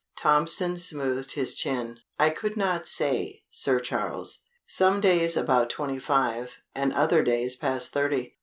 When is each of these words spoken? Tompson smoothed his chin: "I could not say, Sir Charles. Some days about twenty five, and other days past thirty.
Tompson 0.17 0.77
smoothed 0.79 1.33
his 1.33 1.53
chin: 1.53 1.99
"I 2.17 2.31
could 2.31 2.57
not 2.57 2.87
say, 2.87 3.43
Sir 3.51 3.79
Charles. 3.79 4.39
Some 4.65 4.99
days 4.99 5.37
about 5.37 5.69
twenty 5.69 5.99
five, 5.99 6.57
and 6.73 6.91
other 6.93 7.21
days 7.21 7.55
past 7.55 7.91
thirty. 7.91 8.33